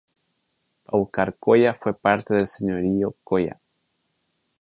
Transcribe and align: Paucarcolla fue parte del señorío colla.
Paucarcolla 0.87 1.75
fue 1.75 1.93
parte 1.93 2.33
del 2.33 2.47
señorío 2.47 3.17
colla. 3.23 3.61